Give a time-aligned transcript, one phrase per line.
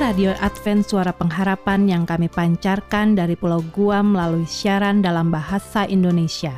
[0.00, 6.56] Radio Advent Suara Pengharapan yang kami pancarkan dari Pulau Guam melalui siaran dalam bahasa Indonesia.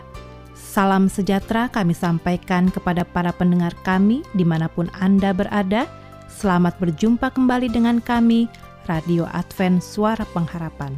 [0.54, 5.90] Salam sejahtera kami sampaikan kepada para pendengar kami di mana pun Anda berada.
[6.30, 8.46] Selamat berjumpa kembali dengan kami,
[8.86, 10.94] Radio Advent Suara Pengharapan.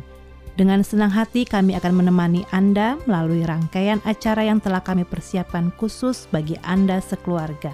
[0.61, 6.29] Dengan senang hati kami akan menemani Anda melalui rangkaian acara yang telah kami persiapkan khusus
[6.29, 7.73] bagi Anda sekeluarga.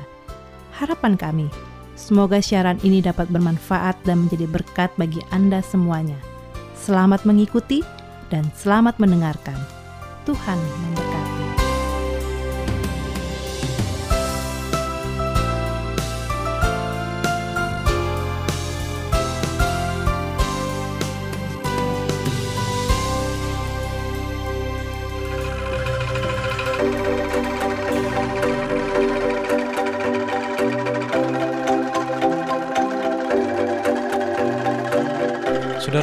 [0.78, 1.50] Harapan kami,
[2.00, 6.16] Semoga siaran ini dapat bermanfaat dan menjadi berkat bagi Anda semuanya.
[6.72, 7.84] Selamat mengikuti
[8.32, 9.60] dan selamat mendengarkan.
[10.24, 11.19] Tuhan memberkati.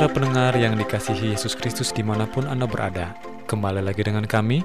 [0.08, 3.12] Saudara pendengar yang dikasihi Yesus Kristus di mana pun Anda berada,
[3.44, 4.64] kembali lagi dengan kami,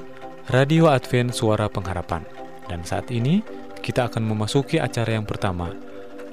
[0.54, 2.22] Radio Advent Suara Pengharapan.
[2.70, 3.42] Dan saat ini,
[3.82, 5.74] kita akan memasuki acara yang pertama,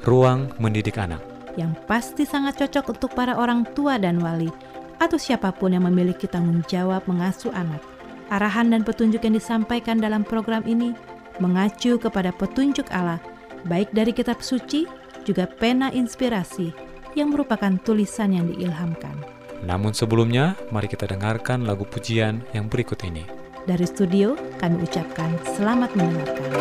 [0.06, 1.26] Ruang Mendidik Anak.
[1.58, 4.54] Yang pasti sangat cocok untuk para orang tua dan wali,
[5.02, 7.82] atau siapa pun yang memiliki tanggung jawab mengasuh anak.
[8.30, 10.94] Arahan dan petunjuk yang disampaikan dalam program ini
[11.42, 13.18] mengacu kepada petunjuk Allah,
[13.66, 14.86] baik dari kitab suci,
[15.26, 19.16] juga pena inspirasi, yang merupakan tulisan yang diilhamkan.
[19.64, 23.28] Namun sebelumnya, mari kita dengarkan lagu pujian yang berikut ini.
[23.68, 26.52] Dari studio, kami ucapkan selamat mendengarkan.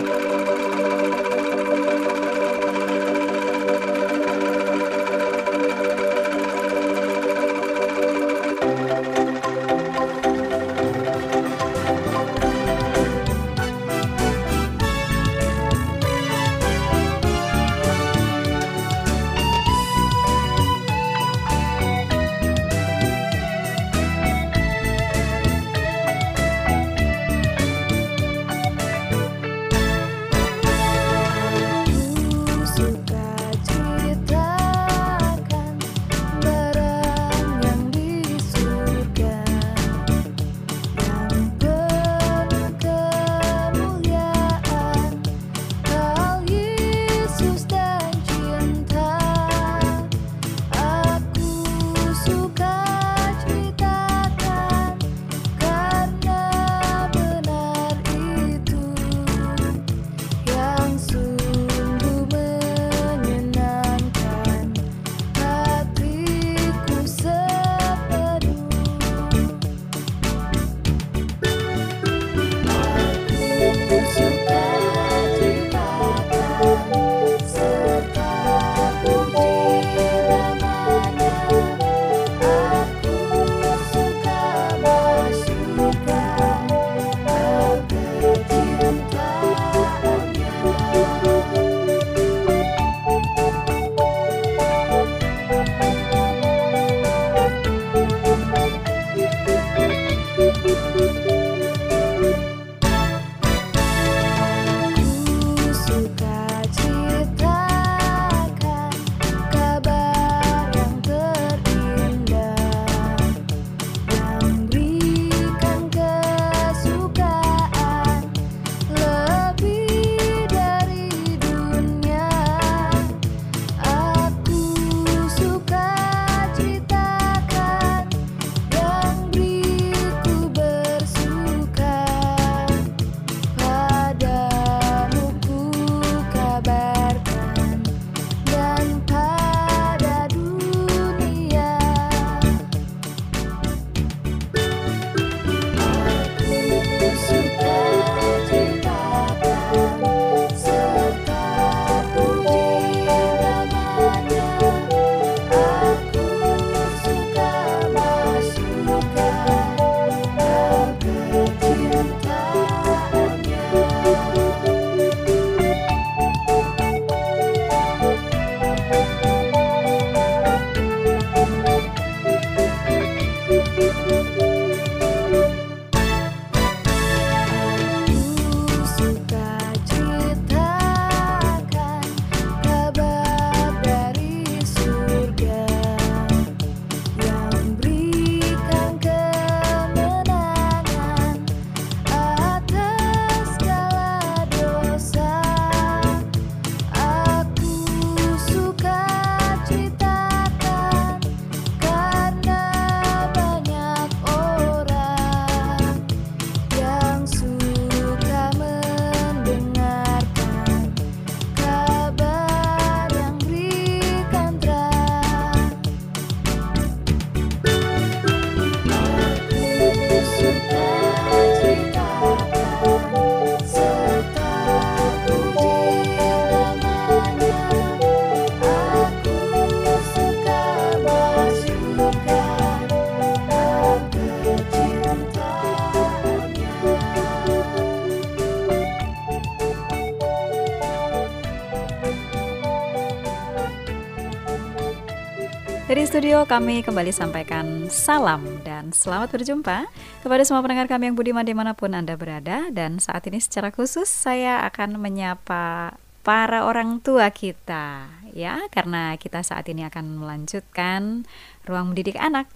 [246.46, 249.90] Kami kembali sampaikan salam dan selamat berjumpa
[250.22, 252.70] kepada semua pendengar kami yang budiman di mana pun Anda berada.
[252.70, 258.06] Dan saat ini secara khusus saya akan menyapa para orang tua kita
[258.36, 261.26] ya Karena kita saat ini akan melanjutkan
[261.66, 262.46] ruang mendidik anak.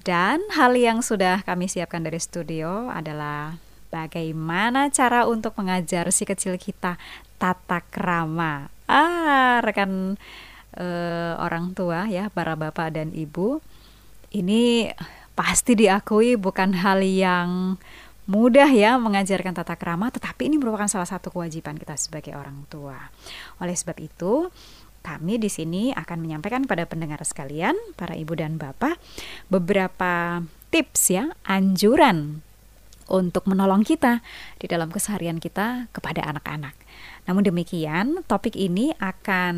[0.00, 3.60] Dan hal yang sudah kami siapkan dari studio adalah
[3.92, 6.96] bagaimana cara untuk mengajar si kecil kita
[7.36, 8.72] tata krama.
[8.88, 10.16] Ah rekan
[10.76, 13.62] uh, orang tua ya para bapak dan ibu
[14.34, 14.92] ini
[15.32, 17.78] pasti diakui bukan hal yang
[18.28, 23.08] mudah ya mengajarkan tata krama tetapi ini merupakan salah satu kewajiban kita sebagai orang tua.
[23.62, 24.52] Oleh sebab itu,
[25.00, 29.00] kami di sini akan menyampaikan kepada pendengar sekalian, para ibu dan bapak,
[29.48, 32.44] beberapa tips ya, anjuran
[33.08, 34.20] untuk menolong kita
[34.60, 36.76] di dalam keseharian kita kepada anak-anak.
[37.28, 39.54] Namun demikian, topik ini akan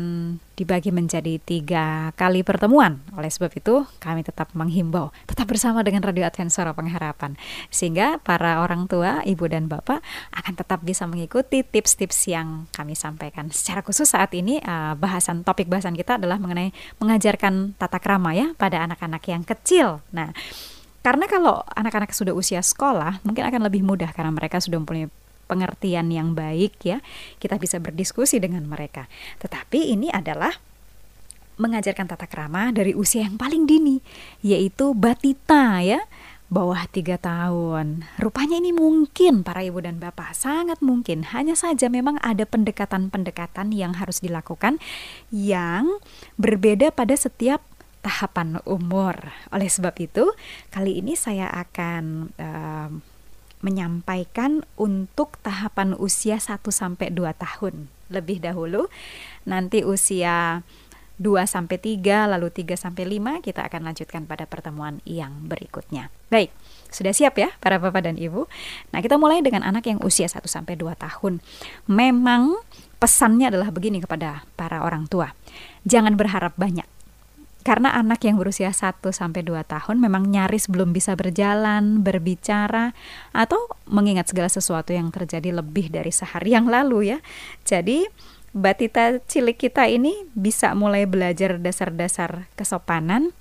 [0.59, 2.99] dibagi menjadi tiga kali pertemuan.
[3.15, 7.39] Oleh sebab itu, kami tetap menghimbau, tetap bersama dengan Radio Advent Suara Pengharapan.
[7.71, 10.03] Sehingga para orang tua, ibu dan bapak
[10.35, 13.47] akan tetap bisa mengikuti tips-tips yang kami sampaikan.
[13.55, 18.51] Secara khusus saat ini, uh, bahasan topik bahasan kita adalah mengenai mengajarkan tata krama ya
[18.59, 20.03] pada anak-anak yang kecil.
[20.11, 20.35] Nah,
[21.01, 25.09] karena kalau anak-anak sudah usia sekolah, mungkin akan lebih mudah karena mereka sudah mempunyai
[25.51, 27.03] pengertian yang baik ya,
[27.43, 29.11] kita bisa berdiskusi dengan mereka.
[29.43, 30.55] Tetapi ini adalah
[31.59, 33.99] mengajarkan tata krama dari usia yang paling dini,
[34.39, 35.99] yaitu batita ya,
[36.51, 38.07] bawah tiga tahun.
[38.19, 41.27] Rupanya ini mungkin para ibu dan bapak, sangat mungkin.
[41.31, 44.81] Hanya saja memang ada pendekatan-pendekatan yang harus dilakukan
[45.29, 46.01] yang
[46.39, 47.61] berbeda pada setiap
[48.01, 49.31] tahapan umur.
[49.53, 50.33] Oleh sebab itu,
[50.73, 52.89] kali ini saya akan uh,
[53.61, 58.91] menyampaikan untuk tahapan usia 1 sampai 2 tahun lebih dahulu.
[59.47, 60.65] Nanti usia
[61.21, 66.09] 2 sampai 3 lalu 3 sampai 5 kita akan lanjutkan pada pertemuan yang berikutnya.
[66.33, 66.49] Baik,
[66.89, 68.49] sudah siap ya para Bapak dan Ibu?
[68.89, 71.39] Nah, kita mulai dengan anak yang usia 1 sampai 2 tahun.
[71.85, 72.57] Memang
[72.97, 75.37] pesannya adalah begini kepada para orang tua.
[75.85, 76.85] Jangan berharap banyak
[77.61, 82.93] karena anak yang berusia 1 sampai 2 tahun memang nyaris belum bisa berjalan, berbicara
[83.31, 87.19] atau mengingat segala sesuatu yang terjadi lebih dari sehari yang lalu ya.
[87.65, 88.09] Jadi
[88.51, 93.31] batita cilik kita ini bisa mulai belajar dasar-dasar kesopanan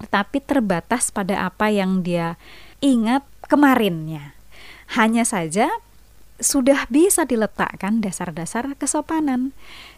[0.00, 2.40] tetapi terbatas pada apa yang dia
[2.80, 4.32] ingat kemarinnya.
[4.96, 5.68] Hanya saja
[6.40, 9.52] sudah bisa diletakkan dasar-dasar kesopanan.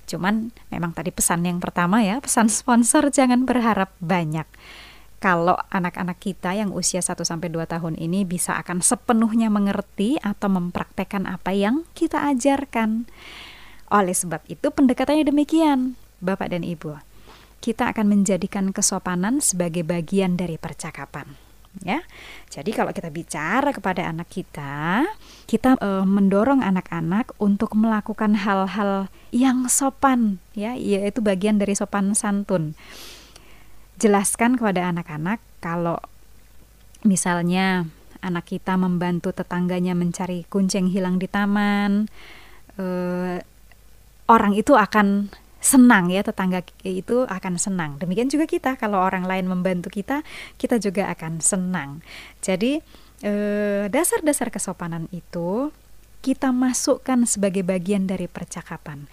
[0.07, 4.47] Cuman memang tadi pesan yang pertama ya, pesan sponsor jangan berharap banyak.
[5.23, 10.51] Kalau anak-anak kita yang usia 1 sampai 2 tahun ini bisa akan sepenuhnya mengerti atau
[10.51, 13.07] mempraktekkan apa yang kita ajarkan.
[13.87, 16.99] Oleh sebab itu pendekatannya demikian, Bapak dan Ibu.
[17.63, 21.42] Kita akan menjadikan kesopanan sebagai bagian dari percakapan
[21.81, 22.05] ya.
[22.53, 25.09] Jadi kalau kita bicara kepada anak kita,
[25.49, 32.77] kita e, mendorong anak-anak untuk melakukan hal-hal yang sopan ya, yaitu bagian dari sopan santun.
[33.97, 35.97] Jelaskan kepada anak-anak kalau
[37.09, 37.89] misalnya
[38.21, 42.13] anak kita membantu tetangganya mencari kuncing hilang di taman,
[42.77, 42.85] e,
[44.29, 47.97] orang itu akan senang ya tetangga itu akan senang.
[48.03, 50.27] Demikian juga kita kalau orang lain membantu kita,
[50.59, 52.03] kita juga akan senang.
[52.43, 52.83] Jadi
[53.23, 55.71] eh, dasar-dasar kesopanan itu
[56.23, 59.07] kita masukkan sebagai bagian dari percakapan.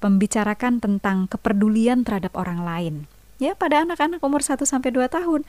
[0.00, 2.94] Pembicarakan tentang kepedulian terhadap orang lain.
[3.40, 5.44] Ya, pada anak-anak umur 1 sampai 2 tahun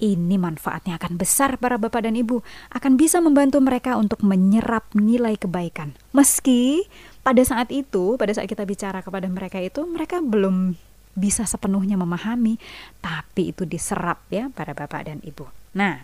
[0.00, 2.40] ini manfaatnya akan besar para bapak dan ibu,
[2.72, 5.92] akan bisa membantu mereka untuk menyerap nilai kebaikan.
[6.16, 6.88] Meski
[7.22, 10.74] pada saat itu, pada saat kita bicara kepada mereka itu, mereka belum
[11.12, 12.56] bisa sepenuhnya memahami,
[13.04, 15.44] tapi itu diserap ya para bapak dan ibu.
[15.76, 16.02] Nah,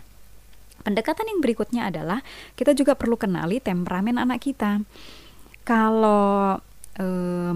[0.85, 2.21] pendekatan yang berikutnya adalah
[2.53, 4.85] kita juga perlu kenali temperamen anak kita.
[5.65, 6.61] Kalau
[6.97, 7.53] eh,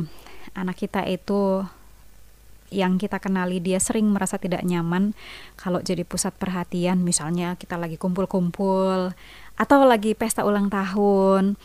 [0.53, 1.65] anak kita itu
[2.73, 5.13] yang kita kenali dia sering merasa tidak nyaman
[5.55, 7.05] kalau jadi pusat perhatian.
[7.05, 9.13] Misalnya kita lagi kumpul-kumpul
[9.53, 11.55] atau lagi pesta ulang tahun.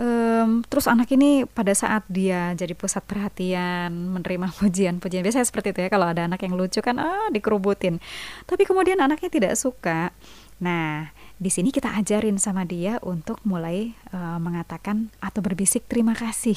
[0.00, 5.82] Um, terus anak ini pada saat dia jadi pusat perhatian menerima pujian-pujian biasanya seperti itu
[5.84, 8.00] ya kalau ada anak yang lucu kan ah dikerubutin.
[8.48, 10.14] Tapi kemudian anaknya tidak suka.
[10.62, 16.56] Nah di sini kita ajarin sama dia untuk mulai uh, mengatakan atau berbisik terima kasih.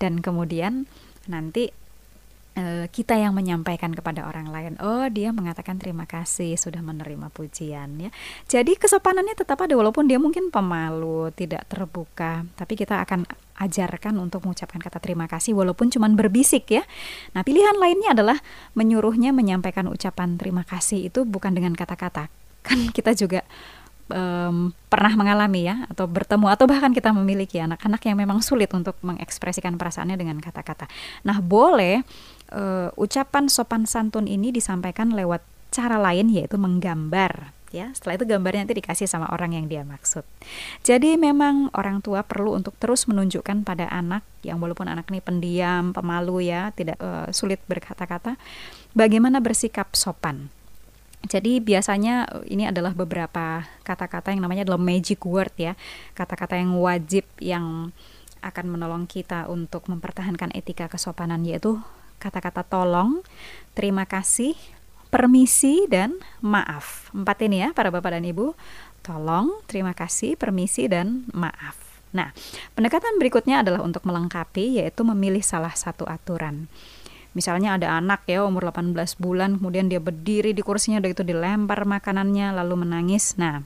[0.00, 0.86] Dan kemudian
[1.28, 1.74] nanti
[2.90, 4.74] kita yang menyampaikan kepada orang lain.
[4.82, 8.10] Oh, dia mengatakan terima kasih sudah menerima pujian ya.
[8.50, 13.24] Jadi kesopanannya tetap ada walaupun dia mungkin pemalu, tidak terbuka, tapi kita akan
[13.60, 16.82] ajarkan untuk mengucapkan kata terima kasih walaupun cuma berbisik ya.
[17.36, 18.36] Nah, pilihan lainnya adalah
[18.72, 22.32] menyuruhnya menyampaikan ucapan terima kasih itu bukan dengan kata-kata.
[22.60, 23.44] Kan kita juga
[24.10, 28.98] um, pernah mengalami ya atau bertemu atau bahkan kita memiliki anak-anak yang memang sulit untuk
[29.00, 30.90] mengekspresikan perasaannya dengan kata-kata.
[31.24, 32.02] Nah, boleh
[32.52, 37.90] uh, ucapan sopan santun ini disampaikan lewat cara lain yaitu menggambar ya.
[37.94, 40.26] Setelah itu gambarnya nanti dikasih sama orang yang dia maksud.
[40.82, 45.94] Jadi memang orang tua perlu untuk terus menunjukkan pada anak yang walaupun anak ini pendiam,
[45.94, 48.36] pemalu ya, tidak uh, sulit berkata-kata,
[48.92, 50.50] bagaimana bersikap sopan.
[51.20, 55.76] Jadi biasanya eh, ini adalah beberapa kata-kata yang namanya adalah magic word ya,
[56.16, 57.94] kata-kata yang wajib yang
[58.40, 61.76] akan menolong kita untuk mempertahankan etika kesopanan yaitu
[62.20, 63.24] kata-kata tolong,
[63.72, 64.52] terima kasih,
[65.08, 67.10] permisi dan maaf.
[67.16, 68.54] Empat ini ya para Bapak dan Ibu.
[69.00, 71.74] Tolong, terima kasih, permisi dan maaf.
[72.12, 72.36] Nah,
[72.76, 76.68] pendekatan berikutnya adalah untuk melengkapi yaitu memilih salah satu aturan.
[77.32, 81.86] Misalnya ada anak ya umur 18 bulan kemudian dia berdiri di kursinya udah itu dilempar
[81.86, 83.38] makanannya lalu menangis.
[83.38, 83.62] Nah,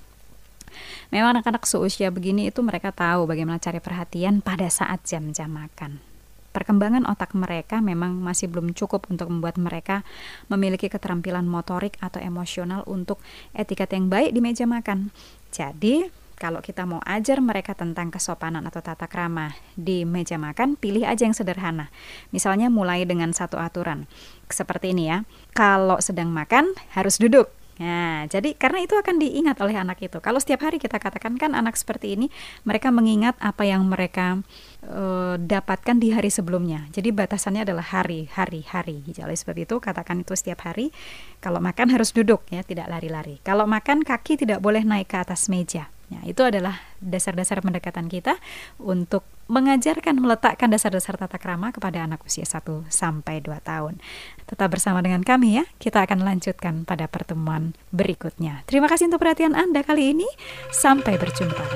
[1.08, 6.13] memang anak-anak seusia begini itu mereka tahu bagaimana cari perhatian pada saat jam-jam makan
[6.54, 10.06] perkembangan otak mereka memang masih belum cukup untuk membuat mereka
[10.46, 13.18] memiliki keterampilan motorik atau emosional untuk
[13.50, 15.11] etiket yang baik di meja makan.
[15.50, 21.06] Jadi, kalau kita mau ajar mereka tentang kesopanan atau tata krama di meja makan, pilih
[21.06, 21.90] aja yang sederhana.
[22.34, 24.11] Misalnya mulai dengan satu aturan.
[24.50, 25.23] Seperti ini ya.
[25.54, 27.63] Kalau sedang makan harus duduk.
[27.75, 30.23] Nah, jadi karena itu akan diingat oleh anak itu.
[30.23, 32.31] Kalau setiap hari kita katakan kan anak seperti ini,
[32.62, 34.38] mereka mengingat apa yang mereka
[34.87, 36.87] uh, dapatkan di hari sebelumnya.
[36.95, 39.02] Jadi batasannya adalah hari, hari, hari.
[39.11, 40.95] Jadi seperti itu katakan itu setiap hari.
[41.43, 43.43] Kalau makan harus duduk ya, tidak lari-lari.
[43.43, 45.90] Kalau makan kaki tidak boleh naik ke atas meja.
[46.14, 48.38] Ya, itu adalah dasar-dasar pendekatan kita
[48.78, 53.99] untuk mengajarkan meletakkan dasar-dasar tata krama kepada anak usia 1 sampai 2 tahun.
[54.47, 55.64] Tetap bersama dengan kami ya.
[55.83, 58.62] Kita akan lanjutkan pada pertemuan berikutnya.
[58.71, 60.28] Terima kasih untuk perhatian Anda kali ini.
[60.71, 61.66] Sampai berjumpa.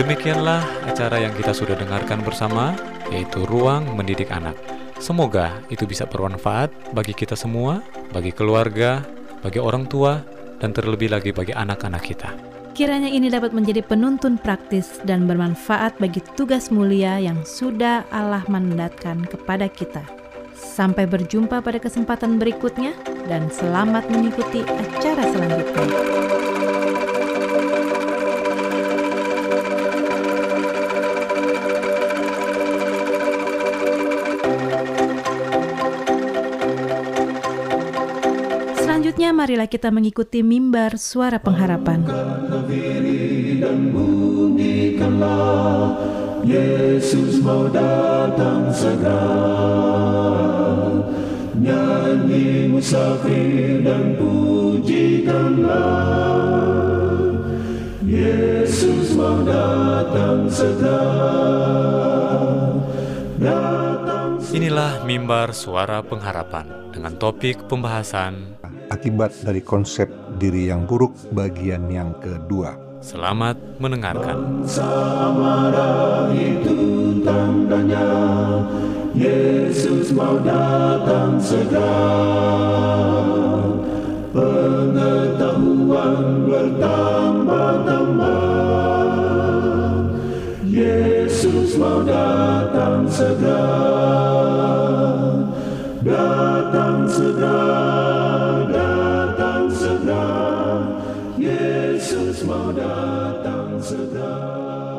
[0.00, 2.72] Demikianlah acara yang kita sudah dengarkan bersama,
[3.12, 4.79] yaitu Ruang Mendidik Anak.
[5.00, 7.80] Semoga itu bisa bermanfaat bagi kita semua,
[8.12, 9.00] bagi keluarga,
[9.40, 10.20] bagi orang tua,
[10.60, 12.30] dan terlebih lagi bagi anak-anak kita.
[12.76, 19.24] Kiranya ini dapat menjadi penuntun praktis dan bermanfaat bagi tugas mulia yang sudah Allah mandatkan
[19.24, 20.04] kepada kita.
[20.52, 22.92] Sampai berjumpa pada kesempatan berikutnya,
[23.24, 26.29] dan selamat mengikuti acara selanjutnya.
[39.30, 42.04] Marilah kita mengikuti mimbar suara pengharapan.
[46.40, 49.22] Yesus mau datang segera
[51.52, 55.76] Nyanyi musafir dan pujikanlah
[58.02, 61.20] Yesus mau datang segera
[64.50, 68.58] Inilah mimbar suara pengharapan dengan topik pembahasan
[68.90, 72.74] akibat dari konsep diri yang buruk bagian yang kedua.
[73.00, 74.60] Selamat mendengarkan.
[74.68, 78.12] Samara itu tandanya
[79.16, 81.96] Yesus mau datang segera
[84.30, 88.46] Pengetahuan bertambah-tambah
[90.68, 93.74] Yesus mau datang segera
[96.04, 97.89] Datang segera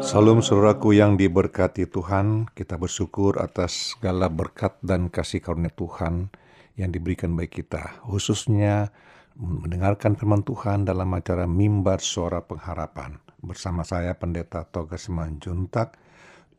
[0.01, 6.27] Salam saudaraku yang diberkati Tuhan, kita bersyukur atas segala berkat dan kasih karunia Tuhan
[6.75, 8.91] yang diberikan bagi kita, khususnya
[9.39, 13.15] mendengarkan firman Tuhan dalam acara Mimbar Suara Pengharapan.
[13.39, 15.95] Bersama saya Pendeta Toga Semanjuntak,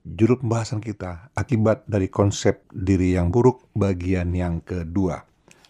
[0.01, 5.21] judul pembahasan kita, akibat dari konsep diri yang buruk bagian yang kedua.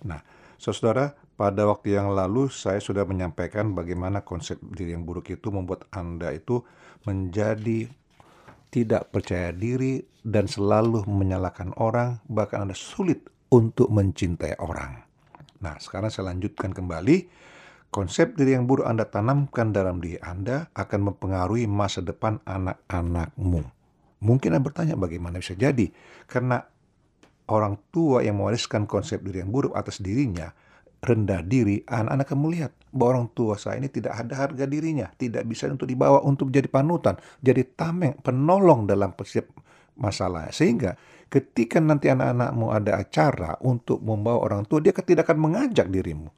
[0.06, 0.22] Nah,
[0.62, 1.10] saudara,
[1.42, 6.30] pada waktu yang lalu saya sudah menyampaikan bagaimana konsep diri yang buruk itu membuat Anda
[6.30, 6.62] itu
[7.02, 7.90] menjadi
[8.70, 15.02] tidak percaya diri dan selalu menyalahkan orang, bahkan Anda sulit untuk mencintai orang.
[15.66, 17.50] Nah, sekarang saya lanjutkan kembali.
[17.92, 23.66] konsep diri yang buruk Anda tanamkan dalam diri Anda akan mempengaruhi masa depan anak-anakmu.
[24.22, 25.90] Mungkin Anda bertanya bagaimana bisa jadi?
[26.24, 26.62] Karena
[27.50, 30.56] orang tua yang mewariskan konsep diri yang buruk atas dirinya,
[31.02, 35.42] rendah diri, anak-anak akan melihat bahwa orang tua saya ini tidak ada harga dirinya, tidak
[35.50, 39.50] bisa untuk dibawa untuk jadi panutan, jadi tameng, penolong dalam setiap
[39.98, 40.54] masalah.
[40.54, 40.94] Sehingga
[41.26, 46.30] ketika nanti anak-anakmu ada acara untuk membawa orang tua, dia tidak akan mengajak dirimu.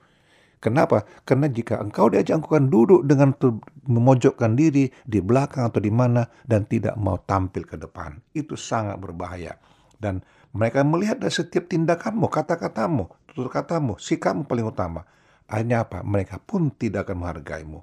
[0.64, 1.04] Kenapa?
[1.28, 3.37] Karena jika engkau diajak, engkau akan duduk dengan
[3.85, 8.16] memojokkan diri di belakang atau di mana dan tidak mau tampil ke depan.
[8.33, 9.61] Itu sangat berbahaya.
[10.00, 10.25] Dan
[10.56, 15.03] mereka melihat dari setiap tindakanmu, kata-katamu, tutur katamu, sikapmu paling utama.
[15.50, 16.07] Akhirnya apa?
[16.07, 17.83] Mereka pun tidak akan menghargaimu.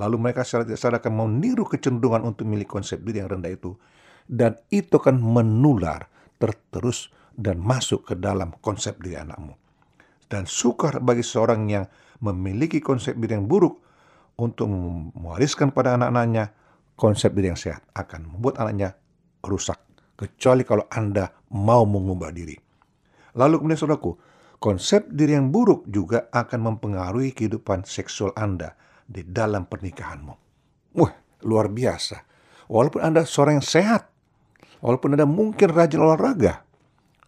[0.00, 3.76] Lalu mereka secara tidak sadar akan meniru kecenderungan untuk milik konsep diri yang rendah itu.
[4.24, 6.08] Dan itu akan menular
[6.40, 9.54] terterus dan masuk ke dalam konsep diri anakmu.
[10.28, 11.84] Dan sukar bagi seorang yang
[12.24, 13.78] memiliki konsep diri yang buruk
[14.40, 14.70] untuk
[15.14, 16.50] mewariskan pada anak-anaknya
[16.98, 18.98] konsep diri yang sehat akan membuat anaknya
[19.44, 19.78] rusak
[20.18, 22.58] kecuali kalau Anda mau mengubah diri.
[23.38, 24.18] Lalu kemudian saudaraku,
[24.58, 28.74] konsep diri yang buruk juga akan mempengaruhi kehidupan seksual Anda
[29.06, 30.34] di dalam pernikahanmu.
[30.98, 31.12] Wah,
[31.46, 32.26] luar biasa.
[32.68, 34.10] Walaupun Anda seorang yang sehat,
[34.84, 36.66] walaupun Anda mungkin rajin olahraga,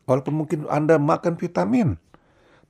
[0.05, 1.97] walaupun mungkin Anda makan vitamin,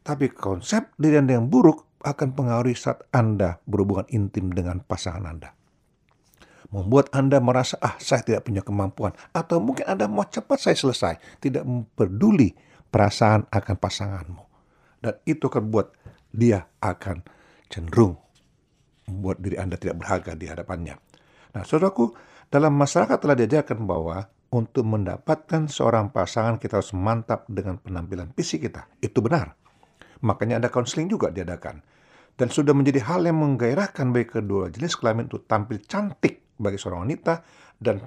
[0.04, 5.50] tapi konsep diri Anda yang buruk akan pengaruhi saat Anda berhubungan intim dengan pasangan Anda.
[6.70, 9.10] Membuat Anda merasa, ah saya tidak punya kemampuan.
[9.34, 11.42] Atau mungkin Anda mau cepat saya selesai.
[11.42, 11.66] Tidak
[11.98, 12.54] peduli
[12.94, 14.49] perasaan akan pasanganmu.
[15.00, 15.96] Dan itu akan buat
[16.30, 17.24] dia akan
[17.72, 18.20] cenderung
[19.10, 20.94] membuat diri Anda tidak berharga di hadapannya.
[21.50, 22.14] Nah, saudaraku,
[22.46, 28.66] dalam masyarakat telah diajarkan bahwa untuk mendapatkan seorang pasangan kita harus mantap dengan penampilan fisik
[28.66, 28.86] kita.
[28.98, 29.54] Itu benar.
[30.26, 31.82] Makanya ada konseling juga diadakan.
[32.34, 37.06] Dan sudah menjadi hal yang menggairahkan bagi kedua jenis kelamin untuk tampil cantik bagi seorang
[37.06, 37.44] wanita
[37.78, 38.00] dan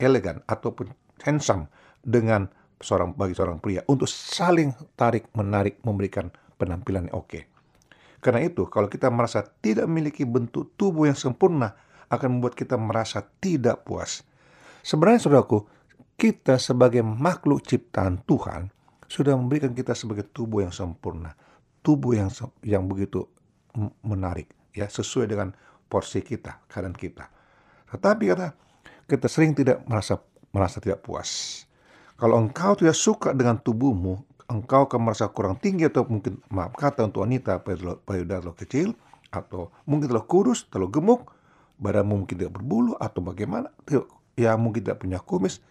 [0.00, 0.88] elegan ataupun
[1.22, 1.68] handsome
[2.00, 7.40] dengan seorang bagi seorang pria untuk saling tarik menarik memberikan penampilan yang oke.
[8.18, 11.78] Karena itu, kalau kita merasa tidak memiliki bentuk tubuh yang sempurna,
[12.10, 14.26] akan membuat kita merasa tidak puas.
[14.82, 15.62] Sebenarnya, saudaraku,
[16.18, 18.74] kita sebagai makhluk ciptaan Tuhan
[19.06, 21.38] sudah memberikan kita sebagai tubuh yang sempurna,
[21.86, 22.28] tubuh yang
[22.66, 23.22] yang begitu
[24.02, 25.54] menarik, ya sesuai dengan
[25.86, 27.30] porsi kita, keadaan kita.
[27.88, 28.48] Tetapi kata
[29.06, 30.18] kita sering tidak merasa
[30.50, 31.62] merasa tidak puas.
[32.18, 34.18] Kalau engkau tidak suka dengan tubuhmu,
[34.50, 37.62] engkau akan merasa kurang tinggi atau mungkin maaf kata untuk wanita
[38.02, 38.88] payudara terlalu kecil
[39.30, 41.30] atau mungkin terlalu kurus, terlalu gemuk,
[41.78, 43.70] badanmu mungkin tidak berbulu atau bagaimana,
[44.34, 45.62] ya mungkin tidak punya kumis.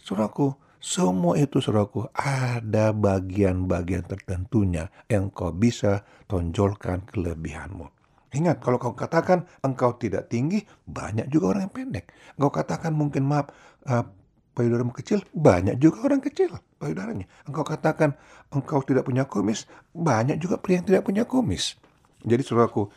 [0.00, 7.86] Suraku, semua itu saudaraku ada bagian-bagian tertentunya yang kau bisa tonjolkan kelebihanmu.
[8.32, 12.10] Ingat, kalau kau katakan engkau tidak tinggi, banyak juga orang yang pendek.
[12.40, 13.52] Engkau katakan mungkin maaf,
[13.84, 14.08] uh,
[14.52, 17.26] payudaramu kecil, banyak juga orang kecil payudaranya.
[17.48, 18.16] Engkau katakan
[18.52, 21.76] engkau tidak punya kumis, banyak juga pria yang tidak punya kumis.
[22.22, 22.90] Jadi saudaraku,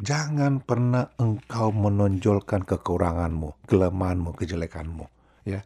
[0.00, 5.04] jangan pernah engkau menonjolkan kekuranganmu, kelemahanmu, kejelekanmu.
[5.48, 5.64] Ya,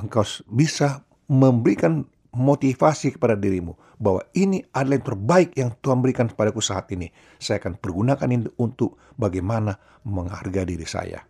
[0.00, 6.62] engkau bisa memberikan motivasi kepada dirimu bahwa ini adalah yang terbaik yang Tuhan berikan kepadaku
[6.62, 7.10] saat ini.
[7.42, 11.20] Saya akan pergunakan ini untuk bagaimana menghargai diri saya.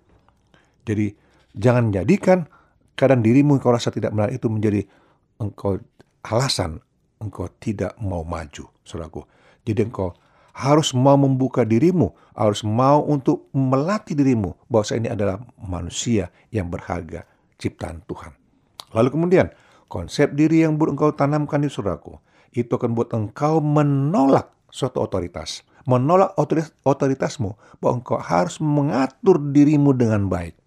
[0.85, 1.12] Jadi
[1.56, 2.46] jangan jadikan
[3.00, 4.84] keadaan dirimu yang kau rasa tidak benar itu menjadi
[5.40, 5.80] engkau
[6.20, 6.84] alasan
[7.20, 9.24] engkau tidak mau maju, saudaraku.
[9.64, 10.12] Jadi engkau
[10.56, 16.68] harus mau membuka dirimu, harus mau untuk melatih dirimu bahwa saya ini adalah manusia yang
[16.68, 17.24] berharga
[17.60, 18.36] ciptaan Tuhan.
[18.96, 19.46] Lalu kemudian,
[19.86, 22.18] konsep diri yang buruk engkau tanamkan di saudaraku,
[22.50, 25.62] itu akan buat engkau menolak suatu otoritas.
[25.88, 30.60] Menolak otoritas, otoritasmu, bahwa engkau harus mengatur dirimu dengan baik.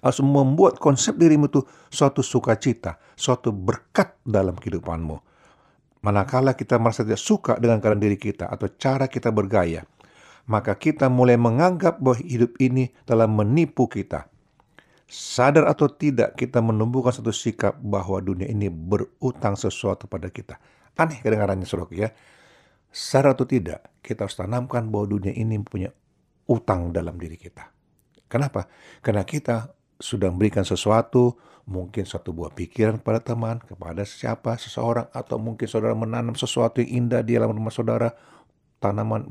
[0.00, 1.60] Harus membuat konsep dirimu itu
[1.92, 5.16] suatu sukacita, suatu berkat dalam kehidupanmu.
[6.00, 9.84] Manakala kita merasa tidak suka dengan keadaan diri kita atau cara kita bergaya,
[10.48, 14.30] maka kita mulai menganggap bahwa hidup ini telah menipu kita
[15.10, 20.54] Sadar atau tidak kita menumbuhkan satu sikap bahwa dunia ini berutang sesuatu pada kita.
[20.94, 22.08] Aneh kedengarannya saudara ya.
[22.94, 25.90] Sadar atau tidak kita harus tanamkan bahwa dunia ini punya
[26.46, 27.74] utang dalam diri kita.
[28.30, 28.70] Kenapa?
[29.02, 31.36] Karena kita sudah memberikan sesuatu,
[31.68, 37.06] mungkin satu buah pikiran kepada teman, kepada siapa, seseorang, atau mungkin saudara menanam sesuatu yang
[37.06, 38.10] indah di dalam rumah saudara,
[38.80, 39.28] tanaman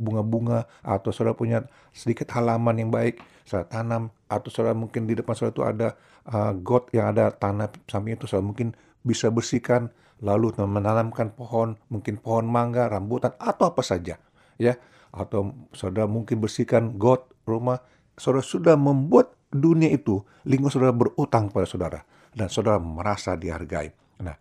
[0.00, 5.36] bunga-bunga atau saudara punya sedikit halaman yang baik, saudara tanam atau saudara mungkin di depan
[5.36, 5.88] saudara itu ada
[6.32, 8.72] uh, got yang ada tanah samping itu saudara mungkin
[9.04, 9.92] bisa bersihkan
[10.24, 14.16] lalu menanamkan pohon, mungkin pohon mangga, rambutan atau apa saja,
[14.56, 14.80] ya.
[15.12, 17.84] atau saudara mungkin bersihkan got rumah,
[18.16, 22.00] saudara sudah membuat dunia itu lingkungan saudara berutang pada saudara
[22.34, 23.90] dan saudara merasa dihargai.
[24.20, 24.36] Nah,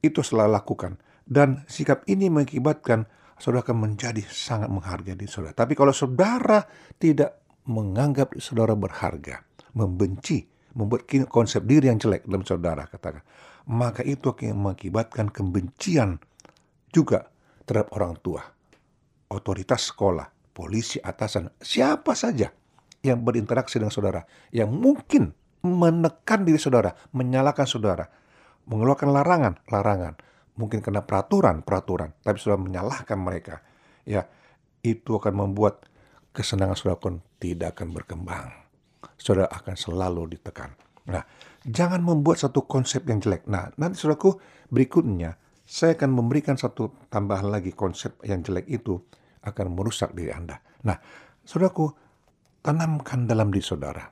[0.00, 0.92] itu selalu lakukan
[1.26, 5.52] dan sikap ini mengakibatkan saudara akan menjadi sangat menghargai diri saudara.
[5.52, 6.64] Tapi kalau saudara
[6.96, 9.42] tidak menganggap saudara berharga,
[9.76, 13.22] membenci, membuat konsep diri yang jelek dalam saudara katakan,
[13.68, 16.22] maka itu akan mengakibatkan kebencian
[16.94, 17.28] juga
[17.66, 18.42] terhadap orang tua,
[19.28, 22.48] otoritas sekolah, polisi, atasan, siapa saja
[23.04, 24.22] yang berinteraksi dengan saudara,
[24.54, 28.06] yang mungkin menekan diri saudara, menyalahkan saudara,
[28.70, 30.14] mengeluarkan larangan, larangan,
[30.56, 33.60] mungkin kena peraturan, peraturan, tapi sudah menyalahkan mereka,
[34.06, 34.24] ya
[34.82, 35.86] itu akan membuat
[36.30, 38.46] kesenangan saudara pun tidak akan berkembang.
[39.16, 40.76] Saudara akan selalu ditekan.
[41.08, 41.22] Nah,
[41.64, 43.46] jangan membuat satu konsep yang jelek.
[43.48, 44.38] Nah, nanti saudaraku
[44.70, 49.02] berikutnya saya akan memberikan satu tambahan lagi konsep yang jelek itu
[49.42, 50.62] akan merusak diri Anda.
[50.86, 50.98] Nah,
[51.42, 51.90] saudaraku,
[52.66, 54.02] tanamkan dalam diri saudara.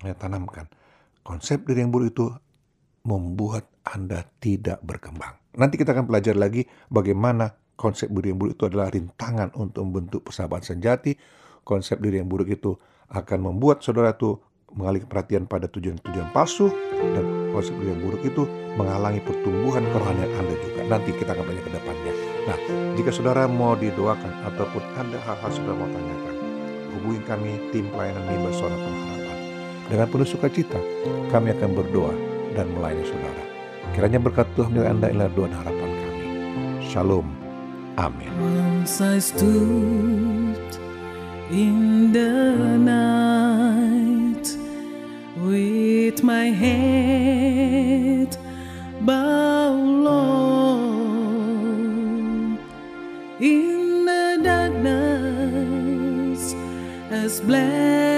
[0.00, 0.64] Ya, tanamkan.
[1.20, 2.26] Konsep diri yang buruk itu
[3.04, 5.36] membuat Anda tidak berkembang.
[5.60, 10.20] Nanti kita akan pelajari lagi bagaimana konsep diri yang buruk itu adalah rintangan untuk membentuk
[10.24, 11.12] persahabatan sejati.
[11.68, 12.72] Konsep diri yang buruk itu
[13.12, 14.40] akan membuat saudara itu
[14.72, 18.44] mengalihkan perhatian pada tujuan-tujuan palsu dan konsep yang buruk itu
[18.76, 20.80] menghalangi pertumbuhan kerohanian Anda juga.
[20.88, 22.12] Nanti kita akan banyak ke depannya.
[22.48, 22.58] Nah,
[22.96, 26.34] jika saudara mau didoakan ataupun ada hal-hal saudara mau tanyakan,
[26.94, 29.36] hubungi kami tim pelayanan mimbar suara pengharapan.
[29.88, 30.80] Dengan penuh sukacita,
[31.32, 32.14] kami akan berdoa
[32.52, 33.44] dan melayani saudara.
[33.96, 36.26] Kiranya berkat Tuhan milik Anda adalah doa dan harapan kami.
[36.84, 37.26] Shalom.
[37.98, 38.30] Amin.
[41.48, 44.44] In the night
[45.40, 48.36] with my head
[49.00, 50.84] bowed low
[53.40, 53.77] in
[57.28, 58.17] this blessed.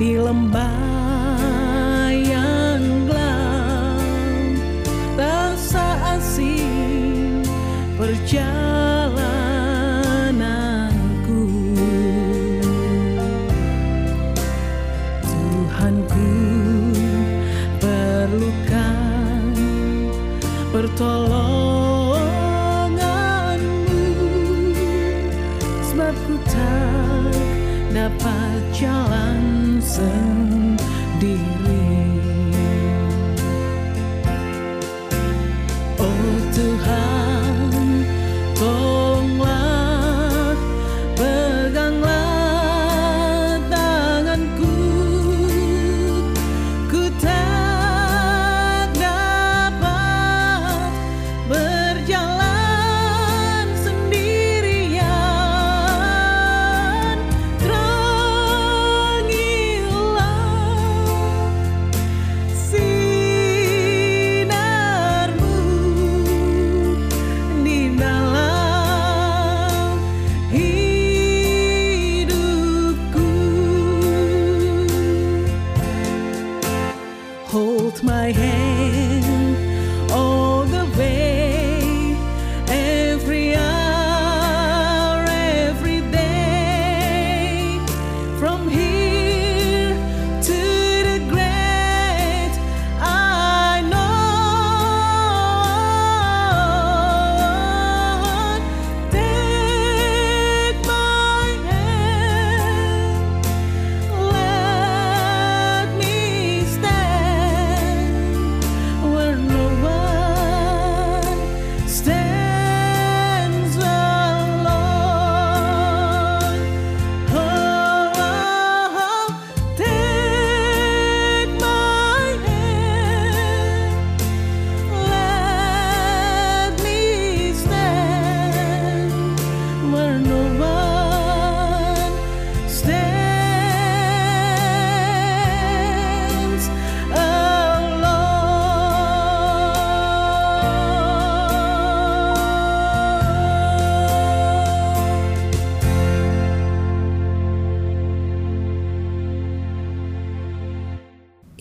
[0.01, 4.01] di lembah yang gelap.
[5.15, 7.45] Rasa asing
[8.01, 8.65] perjalananku.
[15.29, 16.33] Tuhanku
[17.79, 19.53] perlukan
[20.73, 21.64] pertolonganmu
[28.05, 29.41] dapat jalan
[29.81, 30.74] sendiri